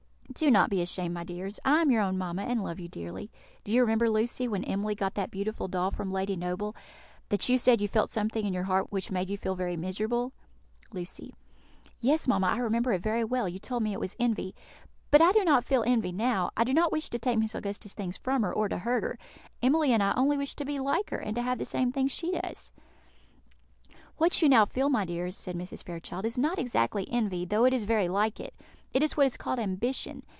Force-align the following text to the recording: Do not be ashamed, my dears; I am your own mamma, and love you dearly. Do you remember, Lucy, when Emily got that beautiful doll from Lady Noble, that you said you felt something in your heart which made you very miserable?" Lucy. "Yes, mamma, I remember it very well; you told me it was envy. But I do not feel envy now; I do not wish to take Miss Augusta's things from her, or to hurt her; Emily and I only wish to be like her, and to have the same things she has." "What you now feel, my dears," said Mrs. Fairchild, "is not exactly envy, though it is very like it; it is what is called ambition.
Do 0.33 0.49
not 0.49 0.69
be 0.69 0.81
ashamed, 0.81 1.13
my 1.13 1.25
dears; 1.25 1.59
I 1.65 1.81
am 1.81 1.91
your 1.91 2.01
own 2.01 2.17
mamma, 2.17 2.43
and 2.43 2.63
love 2.63 2.79
you 2.79 2.87
dearly. 2.87 3.29
Do 3.65 3.73
you 3.73 3.81
remember, 3.81 4.09
Lucy, 4.09 4.47
when 4.47 4.63
Emily 4.63 4.95
got 4.95 5.13
that 5.15 5.29
beautiful 5.29 5.67
doll 5.67 5.91
from 5.91 6.09
Lady 6.09 6.37
Noble, 6.37 6.73
that 7.27 7.49
you 7.49 7.57
said 7.57 7.81
you 7.81 7.89
felt 7.89 8.09
something 8.09 8.45
in 8.45 8.53
your 8.53 8.63
heart 8.63 8.93
which 8.93 9.11
made 9.11 9.29
you 9.29 9.37
very 9.37 9.75
miserable?" 9.75 10.31
Lucy. 10.93 11.33
"Yes, 11.99 12.29
mamma, 12.29 12.47
I 12.47 12.59
remember 12.59 12.93
it 12.93 13.01
very 13.01 13.25
well; 13.25 13.49
you 13.49 13.59
told 13.59 13.83
me 13.83 13.91
it 13.91 13.99
was 13.99 14.15
envy. 14.21 14.55
But 15.11 15.21
I 15.21 15.33
do 15.33 15.43
not 15.43 15.65
feel 15.65 15.83
envy 15.85 16.13
now; 16.13 16.51
I 16.55 16.63
do 16.63 16.73
not 16.73 16.93
wish 16.93 17.09
to 17.09 17.19
take 17.19 17.37
Miss 17.37 17.53
Augusta's 17.53 17.93
things 17.93 18.15
from 18.15 18.43
her, 18.43 18.53
or 18.53 18.69
to 18.69 18.77
hurt 18.77 19.03
her; 19.03 19.19
Emily 19.61 19.91
and 19.91 20.01
I 20.01 20.13
only 20.15 20.37
wish 20.37 20.55
to 20.55 20.63
be 20.65 20.79
like 20.79 21.09
her, 21.09 21.17
and 21.19 21.35
to 21.35 21.41
have 21.41 21.57
the 21.57 21.65
same 21.65 21.91
things 21.91 22.09
she 22.09 22.35
has." 22.41 22.71
"What 24.15 24.41
you 24.41 24.47
now 24.47 24.63
feel, 24.63 24.87
my 24.87 25.03
dears," 25.03 25.35
said 25.35 25.57
Mrs. 25.57 25.83
Fairchild, 25.83 26.23
"is 26.25 26.37
not 26.37 26.57
exactly 26.59 27.09
envy, 27.11 27.43
though 27.43 27.65
it 27.65 27.73
is 27.73 27.83
very 27.85 28.07
like 28.07 28.39
it; 28.39 28.53
it 28.93 29.01
is 29.01 29.15
what 29.15 29.25
is 29.25 29.37
called 29.37 29.57
ambition. 29.57 30.21